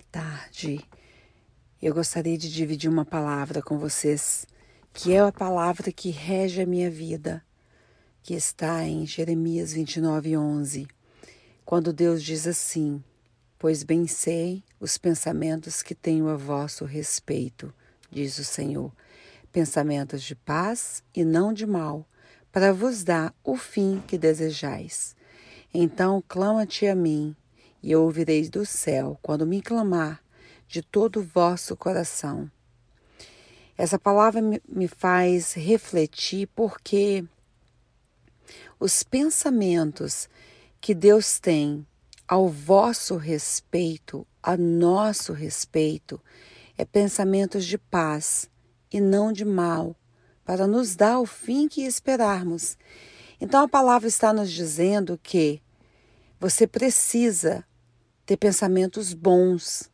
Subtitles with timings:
[0.00, 0.80] tarde.
[1.80, 4.46] Eu gostaria de dividir uma palavra com vocês,
[4.92, 7.42] que é a palavra que rege a minha vida,
[8.22, 10.86] que está em Jeremias 29, 11,
[11.64, 13.02] quando Deus diz assim:
[13.58, 17.72] Pois bem sei os pensamentos que tenho a vosso respeito,
[18.10, 18.92] diz o Senhor,
[19.52, 22.06] pensamentos de paz e não de mal,
[22.52, 25.14] para vos dar o fim que desejais.
[25.72, 27.36] Então clama-te a mim,
[27.82, 30.22] e eu ouvirei do céu quando me clamar
[30.68, 32.50] de todo o vosso coração.
[33.76, 37.24] Essa palavra me faz refletir porque
[38.78, 40.28] os pensamentos
[40.80, 41.86] que Deus tem
[42.28, 46.20] ao vosso respeito, a nosso respeito,
[46.78, 48.48] é pensamentos de paz
[48.92, 49.96] e não de mal,
[50.44, 52.76] para nos dar o fim que esperarmos.
[53.40, 55.60] Então a palavra está nos dizendo que
[56.38, 57.64] você precisa
[58.30, 59.90] ter pensamentos bons,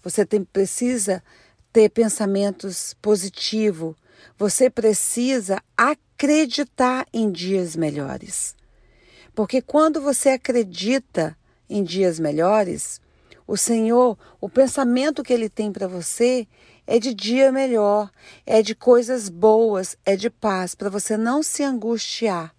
[0.00, 1.24] você tem, precisa
[1.72, 3.96] ter pensamentos positivos,
[4.38, 8.54] você precisa acreditar em dias melhores.
[9.34, 11.36] Porque quando você acredita
[11.68, 13.00] em dias melhores,
[13.44, 16.46] o Senhor, o pensamento que Ele tem para você
[16.86, 18.08] é de dia melhor,
[18.46, 22.54] é de coisas boas, é de paz, para você não se angustiar.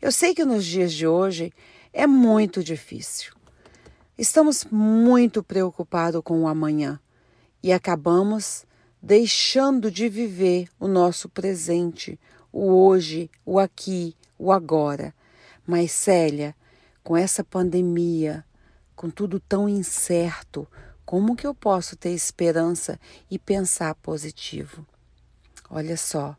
[0.00, 1.52] Eu sei que nos dias de hoje
[1.92, 3.38] é muito difícil.
[4.20, 7.00] Estamos muito preocupados com o amanhã
[7.62, 8.66] e acabamos
[9.00, 12.20] deixando de viver o nosso presente,
[12.52, 15.14] o hoje, o aqui, o agora.
[15.66, 16.54] Mas, Célia,
[17.02, 18.44] com essa pandemia,
[18.94, 20.68] com tudo tão incerto,
[21.02, 24.86] como que eu posso ter esperança e pensar positivo?
[25.70, 26.36] Olha só,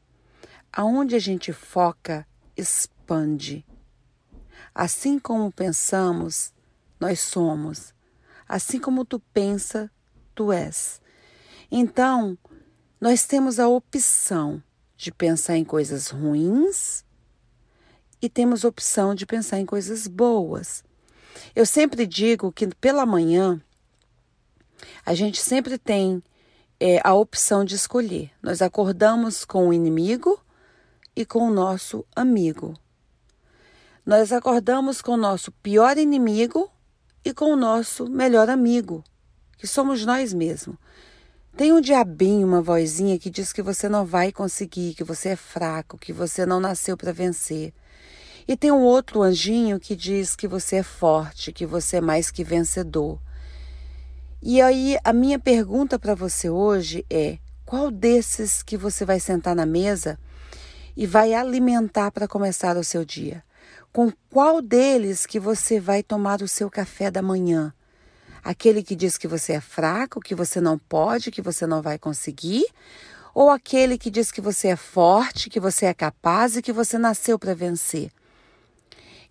[0.72, 3.66] aonde a gente foca, expande.
[4.72, 6.54] Assim como pensamos,
[7.02, 7.96] nós somos.
[8.48, 9.90] Assim como tu pensa,
[10.36, 11.02] tu és.
[11.72, 12.38] Então,
[13.00, 14.62] nós temos a opção
[14.96, 17.04] de pensar em coisas ruins
[18.22, 20.84] e temos a opção de pensar em coisas boas.
[21.56, 23.60] Eu sempre digo que pela manhã
[25.04, 26.22] a gente sempre tem
[26.80, 28.30] é, a opção de escolher.
[28.44, 30.40] Nós acordamos com o inimigo
[31.16, 32.76] e com o nosso amigo.
[34.06, 36.72] Nós acordamos com o nosso pior inimigo
[37.24, 39.04] e com o nosso melhor amigo,
[39.58, 40.76] que somos nós mesmos.
[41.56, 45.36] Tem um diabinho, uma vozinha que diz que você não vai conseguir, que você é
[45.36, 47.74] fraco, que você não nasceu para vencer.
[48.48, 52.32] E tem um outro anjinho que diz que você é forte, que você é mais
[52.32, 53.20] que vencedor.
[54.42, 59.56] E aí a minha pergunta para você hoje é: qual desses que você vai sentar
[59.56, 60.18] na mesa
[60.98, 63.44] e vai alimentar para começar o seu dia?
[63.94, 67.74] Com qual deles que você vai tomar o seu café da manhã?
[68.42, 72.00] Aquele que diz que você é fraco, que você não pode, que você não vai
[72.00, 72.66] conseguir?
[73.36, 76.98] Ou aquele que diz que você é forte, que você é capaz e que você
[76.98, 78.12] nasceu para vencer?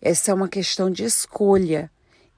[0.00, 1.90] Essa é uma questão de escolha.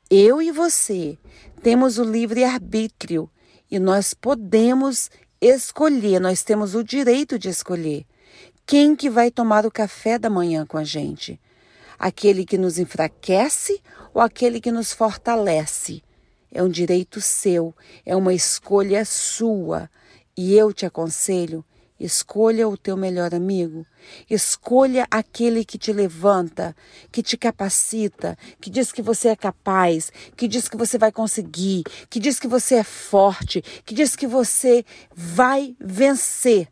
[0.09, 1.19] Eu e você
[1.61, 3.29] temos o livre arbítrio
[3.69, 8.07] e nós podemos escolher, nós temos o direito de escolher
[8.65, 11.41] quem que vai tomar o café da manhã com a gente
[12.03, 13.81] aquele que nos enfraquece
[14.13, 16.03] ou aquele que nos fortalece.
[16.51, 17.73] É um direito seu,
[18.05, 19.89] é uma escolha sua.
[20.37, 21.65] E eu te aconselho:
[22.01, 23.87] escolha o teu melhor amigo,
[24.29, 26.75] escolha aquele que te levanta,
[27.13, 31.85] que te capacita, que diz que você é capaz, que diz que você vai conseguir,
[32.11, 36.69] que diz que você é forte, que diz que você vai vencer.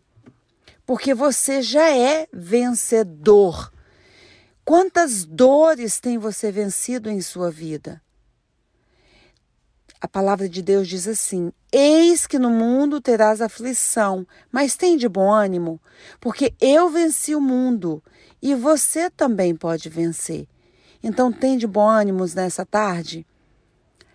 [0.84, 3.70] Porque você já é vencedor.
[4.70, 8.00] Quantas dores tem você vencido em sua vida?
[10.00, 15.08] A palavra de Deus diz assim: Eis que no mundo terás aflição, mas tem de
[15.08, 15.80] bom ânimo,
[16.20, 18.00] porque eu venci o mundo
[18.40, 20.46] e você também pode vencer.
[21.02, 23.26] Então, tem de bom ânimo nessa tarde?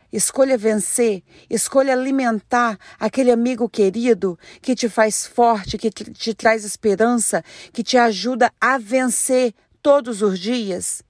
[0.09, 6.63] Escolha vencer, escolha alimentar aquele amigo querido que te faz forte, que te, te traz
[6.63, 7.43] esperança,
[7.73, 9.53] que te ajuda a vencer
[9.85, 11.03] todos os dias.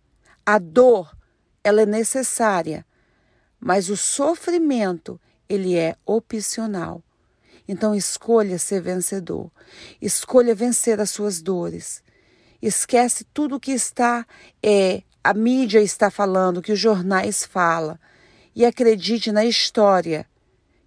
[0.45, 1.15] A dor,
[1.63, 2.85] ela é necessária,
[3.57, 5.17] mas o sofrimento,
[5.47, 7.01] ele é opcional.
[7.65, 9.49] Então escolha ser vencedor.
[10.01, 12.03] Escolha vencer as suas dores.
[12.61, 14.27] Esquece tudo que está
[14.61, 17.97] é, a mídia está falando, que os jornais falam,
[18.53, 20.27] e acredite na história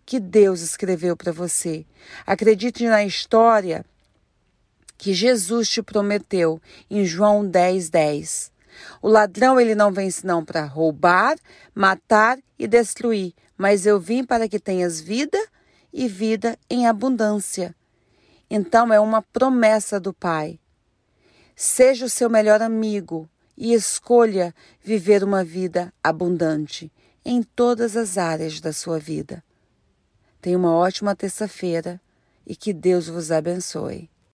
[0.05, 1.87] que Deus escreveu para você.
[2.27, 3.83] Acredite na história
[4.99, 6.61] que Jesus te prometeu
[6.91, 8.53] em João 10, 10.
[9.01, 11.39] O ladrão ele não vem senão para roubar,
[11.75, 15.39] matar e destruir, mas eu vim para que tenhas vida
[15.93, 17.75] e vida em abundância.
[18.51, 20.59] Então é uma promessa do Pai.
[21.55, 26.93] Seja o seu melhor amigo e escolha viver uma vida abundante
[27.25, 29.45] em todas as áreas da sua vida.
[30.41, 32.01] Tenha uma ótima terça-feira
[32.47, 34.09] e que Deus vos abençoe.